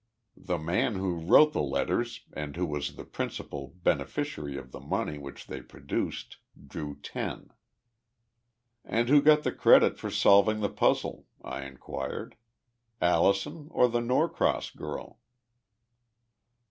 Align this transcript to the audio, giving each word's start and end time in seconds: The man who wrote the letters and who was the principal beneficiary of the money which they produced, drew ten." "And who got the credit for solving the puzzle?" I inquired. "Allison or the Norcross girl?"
The 0.35 0.57
man 0.57 0.95
who 0.95 1.17
wrote 1.19 1.53
the 1.53 1.61
letters 1.61 2.21
and 2.33 2.55
who 2.55 2.65
was 2.65 2.95
the 2.95 3.03
principal 3.05 3.75
beneficiary 3.83 4.57
of 4.57 4.71
the 4.71 4.79
money 4.79 5.19
which 5.19 5.45
they 5.45 5.61
produced, 5.61 6.37
drew 6.67 6.99
ten." 7.03 7.51
"And 8.83 9.09
who 9.09 9.21
got 9.21 9.43
the 9.43 9.51
credit 9.51 9.99
for 9.99 10.09
solving 10.09 10.61
the 10.61 10.69
puzzle?" 10.69 11.27
I 11.43 11.65
inquired. 11.65 12.35
"Allison 12.99 13.67
or 13.69 13.87
the 13.87 14.01
Norcross 14.01 14.71
girl?" 14.71 15.19